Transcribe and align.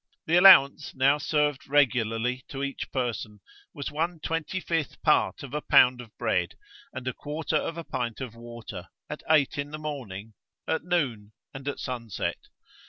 The 0.25 0.35
allowance 0.35 0.95
now 0.95 1.19
served 1.19 1.67
regularly 1.69 2.43
to 2.47 2.63
each 2.63 2.91
person 2.91 3.39
was 3.71 3.91
one 3.91 4.19
twenty 4.19 4.59
fifth 4.59 4.99
part 5.03 5.43
of 5.43 5.53
a 5.53 5.61
pound 5.61 6.01
of 6.01 6.17
bread 6.17 6.55
and 6.91 7.07
a 7.07 7.13
quarter 7.13 7.55
of 7.57 7.77
a 7.77 7.83
pint 7.83 8.19
of 8.19 8.33
water, 8.33 8.87
at 9.11 9.21
eight 9.29 9.59
in 9.59 9.69
the 9.69 9.77
morning, 9.77 10.33
at 10.67 10.83
noon, 10.83 11.33
and 11.53 11.67
at 11.67 11.77
sunset. 11.77 12.39